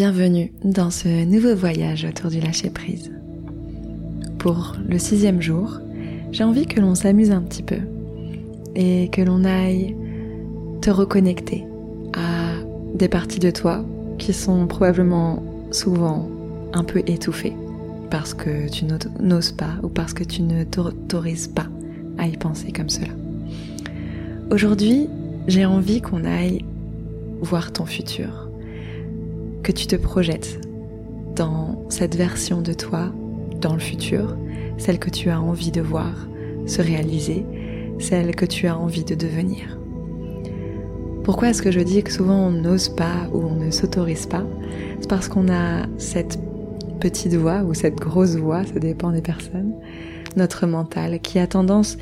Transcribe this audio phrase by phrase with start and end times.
[0.00, 3.12] Bienvenue dans ce nouveau voyage autour du lâcher-prise.
[4.38, 5.78] Pour le sixième jour,
[6.32, 7.80] j'ai envie que l'on s'amuse un petit peu
[8.74, 9.94] et que l'on aille
[10.80, 11.66] te reconnecter
[12.14, 12.54] à
[12.94, 13.84] des parties de toi
[14.16, 16.30] qui sont probablement souvent
[16.72, 17.56] un peu étouffées
[18.10, 18.86] parce que tu
[19.20, 21.66] n'oses pas ou parce que tu ne t'autorises pas
[22.16, 23.12] à y penser comme cela.
[24.50, 25.10] Aujourd'hui,
[25.46, 26.64] j'ai envie qu'on aille
[27.42, 28.49] voir ton futur,
[29.62, 30.60] que tu te projettes
[31.36, 33.12] dans cette version de toi,
[33.60, 34.36] dans le futur,
[34.78, 36.28] celle que tu as envie de voir
[36.66, 37.44] se réaliser,
[37.98, 39.78] celle que tu as envie de devenir.
[41.24, 44.44] Pourquoi est-ce que je dis que souvent on n'ose pas ou on ne s'autorise pas?
[45.00, 46.38] C'est parce qu'on a cette
[47.00, 49.74] petite voix ou cette grosse voix, ça dépend des personnes,
[50.36, 51.98] notre mental qui a tendance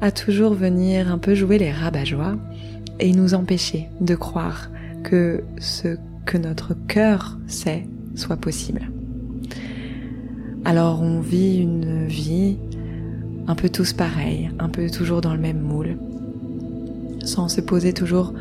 [0.00, 2.36] à toujours venir un peu jouer les rabat-joie
[3.00, 4.70] et nous empêcher de croire
[5.04, 8.90] que ce que notre cœur sait soit possible.
[10.64, 12.58] Alors on vit une vie
[13.46, 15.96] un peu tous pareils, un peu toujours dans le même moule,
[17.24, 18.34] sans se poser toujours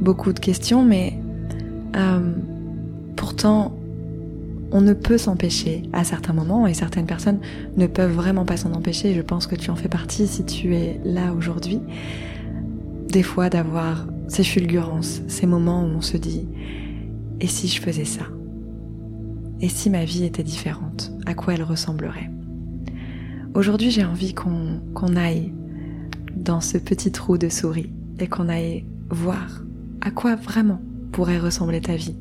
[0.00, 1.18] beaucoup de questions, mais
[1.96, 2.32] euh,
[3.16, 3.74] pourtant
[4.70, 7.38] on ne peut s'empêcher à certains moments, et certaines personnes
[7.76, 10.74] ne peuvent vraiment pas s'en empêcher, je pense que tu en fais partie si tu
[10.74, 11.80] es là aujourd'hui,
[13.08, 16.46] des fois d'avoir ces fulgurances, ces moments où on se dit,
[17.40, 18.24] et si je faisais ça?
[19.60, 21.12] Et si ma vie était différente?
[21.26, 22.30] À quoi elle ressemblerait?
[23.54, 25.52] Aujourd'hui j'ai envie qu'on aille
[26.36, 29.62] dans ce petit trou de souris et qu'on aille voir
[30.00, 30.80] à quoi vraiment
[31.12, 32.16] pourrait ressembler ta vie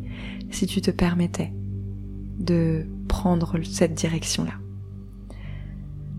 [0.49, 1.53] si tu te permettais
[2.39, 4.53] de prendre cette direction-là.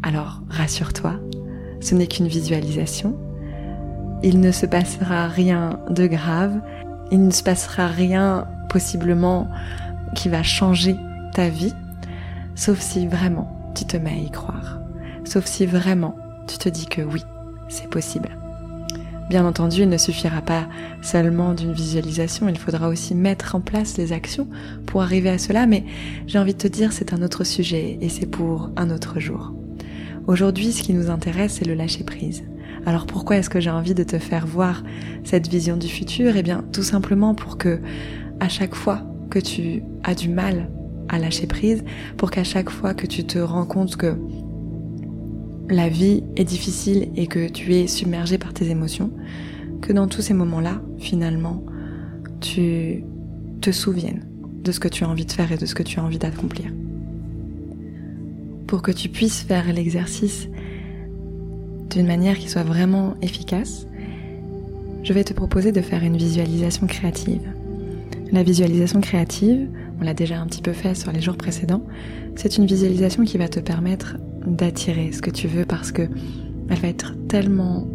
[0.02, 1.20] Alors rassure-toi,
[1.80, 3.18] ce n'est qu'une visualisation.
[4.22, 6.60] Il ne se passera rien de grave,
[7.10, 9.48] il ne se passera rien possiblement
[10.14, 10.96] qui va changer
[11.34, 11.74] ta vie,
[12.54, 14.80] sauf si vraiment tu te mets à y croire,
[15.24, 17.22] sauf si vraiment tu te dis que oui,
[17.68, 18.30] c'est possible.
[19.28, 20.66] Bien entendu, il ne suffira pas
[21.02, 24.48] seulement d'une visualisation, il faudra aussi mettre en place les actions
[24.86, 25.84] pour arriver à cela, mais
[26.26, 29.52] j'ai envie de te dire c'est un autre sujet et c'est pour un autre jour.
[30.26, 32.44] Aujourd'hui, ce qui nous intéresse, c'est le lâcher prise.
[32.86, 34.82] Alors pourquoi est-ce que j'ai envie de te faire voir
[35.24, 36.36] cette vision du futur?
[36.36, 37.80] Eh bien, tout simplement pour que,
[38.40, 40.70] à chaque fois que tu as du mal
[41.08, 41.84] à lâcher prise,
[42.16, 44.16] pour qu'à chaque fois que tu te rends compte que
[45.70, 49.10] la vie est difficile et que tu es submergé par tes émotions,
[49.80, 51.62] que dans tous ces moments-là, finalement,
[52.40, 53.04] tu
[53.60, 54.24] te souviennes
[54.64, 56.18] de ce que tu as envie de faire et de ce que tu as envie
[56.18, 56.72] d'accomplir.
[58.66, 60.48] Pour que tu puisses faire l'exercice
[61.90, 63.86] d'une manière qui soit vraiment efficace,
[65.02, 67.48] je vais te proposer de faire une visualisation créative.
[68.30, 69.68] La visualisation créative,
[70.00, 71.84] on l'a déjà un petit peu fait sur les jours précédents,
[72.36, 74.16] c'est une visualisation qui va te permettre
[74.46, 76.02] d'attirer ce que tu veux parce que
[76.68, 77.88] elle va être tellement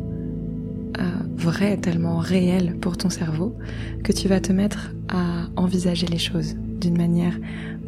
[0.99, 1.03] euh,
[1.35, 3.55] vraie, tellement réelle pour ton cerveau
[4.03, 7.39] que tu vas te mettre à envisager les choses d'une manière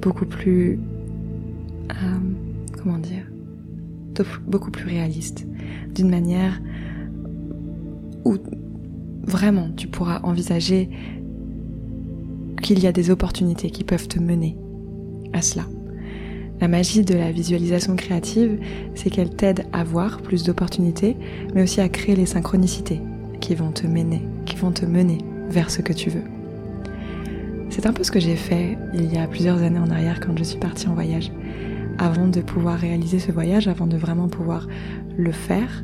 [0.01, 0.79] beaucoup plus
[1.91, 3.25] euh, comment dire
[4.47, 5.45] beaucoup plus réaliste.
[5.93, 6.61] D'une manière
[8.23, 8.37] où
[9.23, 10.89] vraiment tu pourras envisager
[12.65, 14.57] qu'il y a des opportunités qui peuvent te mener
[15.33, 15.65] à cela.
[16.59, 18.57] La magie de la visualisation créative,
[18.95, 21.15] c'est qu'elle t'aide à voir plus d'opportunités,
[21.53, 23.01] mais aussi à créer les synchronicités
[23.39, 26.23] qui vont te mener, qui vont te mener vers ce que tu veux.
[27.69, 30.35] C'est un peu ce que j'ai fait il y a plusieurs années en arrière quand
[30.35, 31.31] je suis partie en voyage.
[31.99, 34.67] Avant de pouvoir réaliser ce voyage, avant de vraiment pouvoir
[35.17, 35.83] le faire,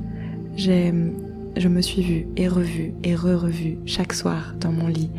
[1.57, 5.09] je me suis vue et revue et re-revue chaque soir dans mon lit.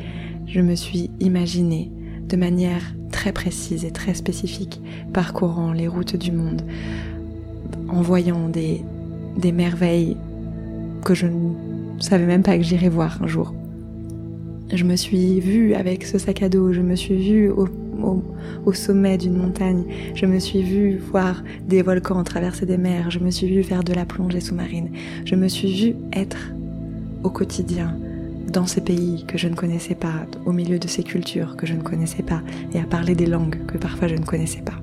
[0.46, 1.90] Je me suis imaginée
[2.28, 4.80] de manière très précise et très spécifique,
[5.12, 6.62] parcourant les routes du monde,
[7.88, 8.82] en voyant des,
[9.36, 10.16] des merveilles
[11.04, 13.54] que je ne savais même pas que j'irais voir un jour.
[14.72, 17.68] Je me suis vue avec ce sac à dos, je me suis vue au,
[18.02, 19.84] au, sommet d'une montagne,
[20.14, 23.84] je me suis vue voir des volcans traverser des mers, je me suis vue faire
[23.84, 24.90] de la plongée sous-marine,
[25.24, 26.52] je me suis vue être
[27.22, 27.96] au quotidien
[28.52, 31.74] dans ces pays que je ne connaissais pas, au milieu de ces cultures que je
[31.74, 34.80] ne connaissais pas, et à parler des langues que parfois je ne connaissais pas.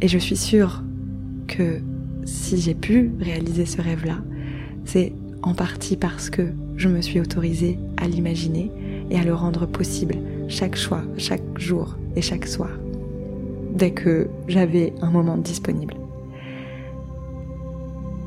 [0.00, 0.82] Et je suis sûre
[1.46, 1.80] que
[2.24, 4.18] si j'ai pu réaliser ce rêve-là,
[4.84, 5.12] c'est
[5.42, 6.42] en partie parce que
[6.76, 8.70] je me suis autorisée à l'imaginer
[9.10, 10.16] et à le rendre possible
[10.48, 12.70] chaque choix, chaque jour et chaque soir,
[13.72, 15.94] dès que j'avais un moment disponible.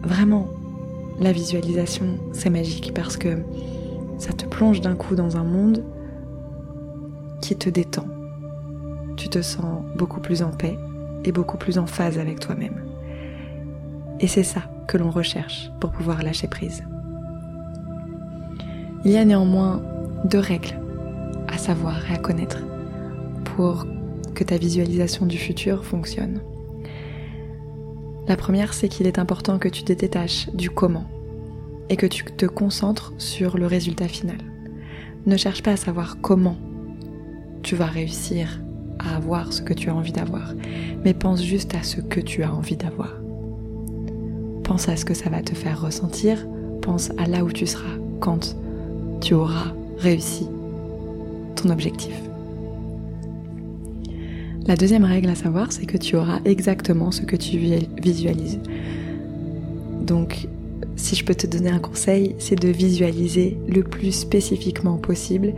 [0.04, 0.48] Vraiment,
[1.20, 3.38] la visualisation, c'est magique parce que
[4.18, 5.84] ça te plonge d'un coup dans un monde
[7.42, 8.06] qui te détend,
[9.18, 10.78] tu te sens beaucoup plus en paix
[11.24, 12.84] et beaucoup plus en phase avec toi-même.
[14.20, 16.84] Et c'est ça que l'on recherche pour pouvoir lâcher prise.
[19.06, 19.82] Il y a néanmoins
[20.26, 20.76] deux règles
[21.52, 22.60] à savoir et à connaître
[23.56, 23.86] pour
[24.36, 26.42] que ta visualisation du futur fonctionne.
[28.28, 31.06] La première, c'est qu'il est important que tu te détaches du comment
[31.90, 34.38] et que tu te concentres sur le résultat final.
[35.26, 36.58] Ne cherche pas à savoir comment
[37.64, 38.62] tu vas réussir
[39.00, 40.54] à avoir ce que tu as envie d'avoir,
[41.04, 43.16] mais pense juste à ce que tu as envie d'avoir.
[44.64, 46.46] Pense à ce que ça va te faire ressentir,
[46.82, 48.56] pense à là où tu seras quand
[49.22, 50.48] tu auras réussi
[51.68, 52.14] objectif.
[54.68, 57.58] La deuxième règle à savoir, c'est que tu auras exactement ce que tu
[58.02, 58.60] visualises.
[60.02, 60.48] Donc,
[60.96, 65.54] si je peux te donner un conseil, c'est de visualiser le plus spécifiquement possible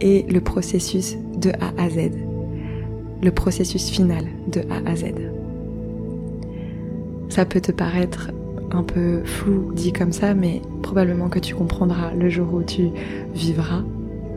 [0.00, 2.10] et le processus de A à Z.
[3.22, 5.04] Le processus final de A à Z.
[7.28, 8.32] Ça peut te paraître
[8.72, 12.88] un peu flou dit comme ça, mais probablement que tu comprendras le jour où tu
[13.34, 13.84] vivras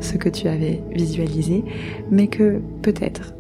[0.02, 1.64] ce que tu avais visualisé,
[2.10, 3.34] mais que peut-être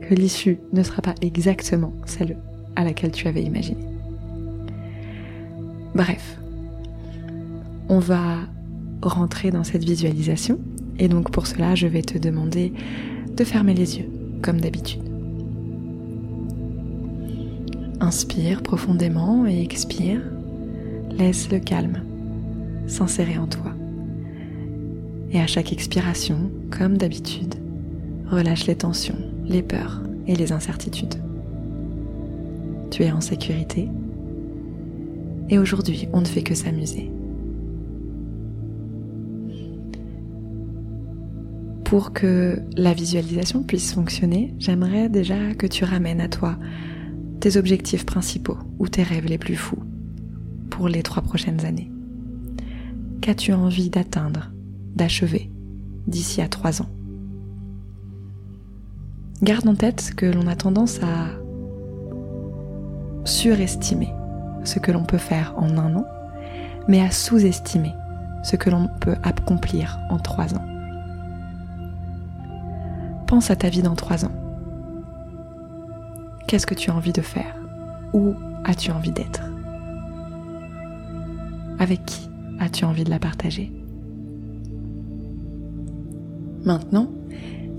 [0.00, 2.36] que l'issue ne sera pas exactement celle
[2.76, 3.80] à laquelle tu avais imaginé.
[5.94, 6.38] Bref,
[7.88, 8.38] on va
[9.02, 10.58] rentrer dans cette visualisation
[10.98, 12.72] et donc pour cela je vais te demander
[13.36, 14.08] de fermer les yeux
[14.42, 15.02] comme d'habitude.
[18.00, 20.20] Inspire profondément et expire.
[21.16, 22.02] Laisse le calme
[22.86, 23.75] s'insérer en toi.
[25.32, 27.54] Et à chaque expiration, comme d'habitude,
[28.30, 31.14] relâche les tensions, les peurs et les incertitudes.
[32.90, 33.88] Tu es en sécurité
[35.48, 37.10] et aujourd'hui on ne fait que s'amuser.
[41.84, 46.56] Pour que la visualisation puisse fonctionner, j'aimerais déjà que tu ramènes à toi
[47.38, 49.78] tes objectifs principaux ou tes rêves les plus fous
[50.68, 51.90] pour les trois prochaines années.
[53.20, 54.50] Qu'as-tu envie d'atteindre,
[54.96, 55.50] d'achever
[56.06, 56.88] d'ici à trois ans
[59.42, 61.28] Garde en tête que l'on a tendance à
[63.26, 64.12] surestimer
[64.64, 66.06] ce que l'on peut faire en un an,
[66.88, 67.92] mais à sous-estimer
[68.42, 70.64] ce que l'on peut accomplir en trois ans.
[73.26, 74.32] Pense à ta vie dans trois ans.
[76.46, 77.56] Qu'est-ce que tu as envie de faire?
[78.14, 78.34] Où
[78.64, 79.42] as-tu envie d'être?
[81.78, 83.72] Avec qui as-tu envie de la partager?
[86.66, 87.06] Maintenant,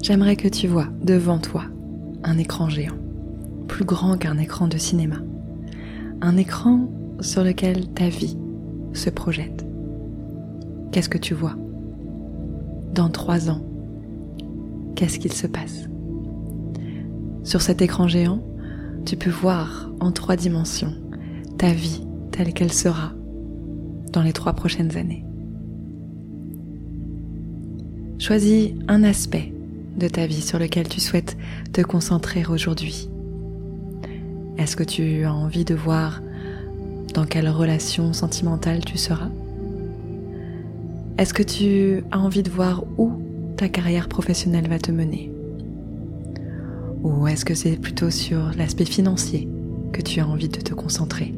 [0.01, 1.65] j'aimerais que tu vois devant toi
[2.23, 2.95] un écran géant,
[3.67, 5.17] plus grand qu'un écran de cinéma.
[6.21, 6.89] Un écran
[7.19, 8.37] sur lequel ta vie
[8.93, 9.65] se projette.
[10.93, 11.55] Qu'est-ce que tu vois?
[12.93, 13.61] Dans trois ans,
[14.95, 15.89] qu'est-ce qu'il se passe?
[17.43, 18.41] Sur cet écran géant,
[19.05, 20.93] tu peux voir en trois dimensions
[21.57, 23.11] ta vie telle qu'elle sera
[24.13, 25.26] dans les trois prochaines années.
[28.19, 29.53] Choisis un aspect
[29.95, 31.37] de ta vie sur lequel tu souhaites
[31.71, 33.09] te concentrer aujourd'hui.
[34.57, 36.23] Est-ce que tu as envie de voir
[37.13, 39.29] dans quelle relation sentimentale tu seras?
[41.19, 43.21] Est-ce que tu as envie de voir où
[43.55, 45.31] ta carrière professionnelle va te mener?
[47.03, 49.47] Ou est-ce que c'est plutôt sur l'aspect financier
[49.93, 51.35] que tu as envie de te concentrer?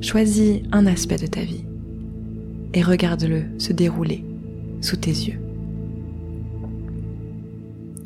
[0.00, 1.64] Choisis un aspect de ta vie
[2.74, 4.24] et regarde-le se dérouler
[4.80, 5.40] sous tes yeux.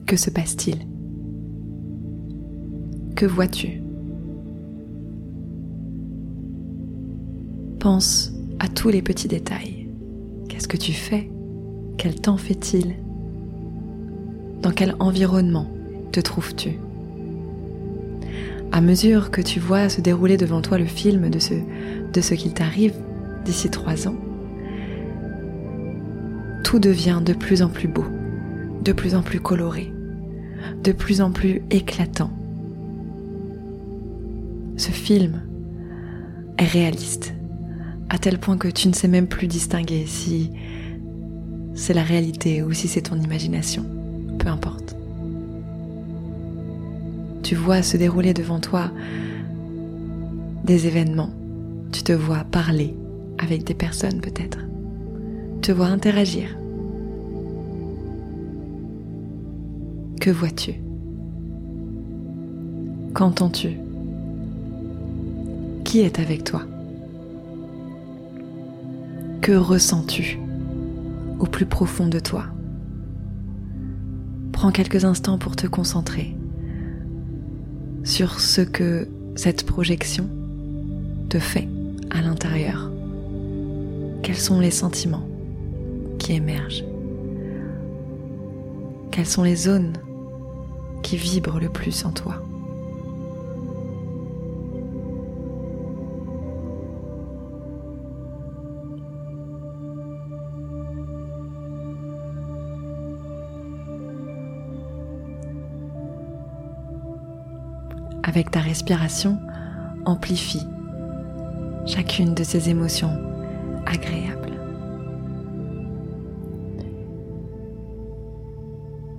[0.06, 0.78] Que se passe-t-il?
[3.16, 3.80] Que vois-tu?
[7.78, 9.88] Pense à tous les petits détails.
[10.48, 11.30] Qu'est-ce que tu fais?
[11.96, 12.94] Quel temps fait-il
[14.62, 15.68] Dans quel environnement
[16.12, 16.78] te trouves-tu?
[18.72, 21.54] À mesure que tu vois se dérouler devant toi le film de ce,
[22.12, 22.94] de ce qu'il t'arrive
[23.44, 24.16] d'ici trois ans,
[26.78, 28.04] devient de plus en plus beau,
[28.82, 29.92] de plus en plus coloré,
[30.82, 32.30] de plus en plus éclatant.
[34.76, 35.42] Ce film
[36.58, 37.34] est réaliste,
[38.08, 40.50] à tel point que tu ne sais même plus distinguer si
[41.74, 43.84] c'est la réalité ou si c'est ton imagination,
[44.38, 44.96] peu importe.
[47.42, 48.90] Tu vois se dérouler devant toi
[50.64, 51.30] des événements,
[51.92, 52.94] tu te vois parler
[53.38, 54.58] avec des personnes peut-être,
[55.60, 56.56] te vois interagir.
[60.24, 60.72] Que vois-tu?
[63.12, 63.72] Qu'entends-tu?
[65.84, 66.62] Qui est avec toi?
[69.42, 70.38] Que ressens-tu
[71.38, 72.46] au plus profond de toi?
[74.50, 76.34] prends quelques instants pour te concentrer
[78.02, 80.26] sur ce que cette projection
[81.28, 81.68] te fait
[82.10, 82.90] à l'intérieur.
[84.22, 85.28] Quels sont les sentiments
[86.18, 86.86] qui émergent?
[89.10, 89.92] Quelles sont les zones
[91.04, 92.42] qui vibrent le plus en toi
[108.24, 109.38] avec ta respiration,
[110.06, 110.66] amplifie
[111.86, 113.16] chacune de ces émotions
[113.86, 114.58] agréables.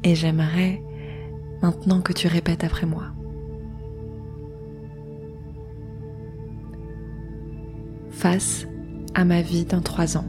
[0.04, 0.82] Et j'aimerais
[1.62, 3.03] maintenant que tu répètes après moi.
[8.12, 8.67] Face
[9.13, 10.25] à ma vie dans trois ans,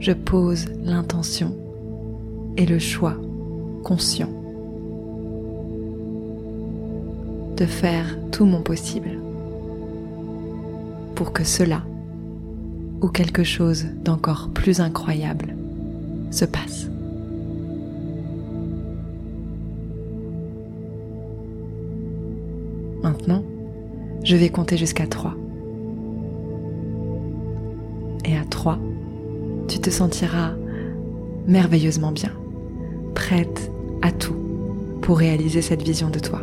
[0.00, 1.56] je pose l'intention
[2.56, 3.16] et le choix
[3.84, 4.30] conscient
[7.56, 9.18] de faire tout mon possible
[11.14, 11.82] pour que cela
[13.00, 15.56] ou quelque chose d'encore plus incroyable
[16.30, 16.88] se passe.
[23.08, 23.42] Maintenant,
[24.22, 25.34] je vais compter jusqu'à 3.
[28.26, 28.78] Et à 3,
[29.66, 30.52] tu te sentiras
[31.46, 32.32] merveilleusement bien,
[33.14, 33.72] prête
[34.02, 34.36] à tout
[35.00, 36.42] pour réaliser cette vision de toi.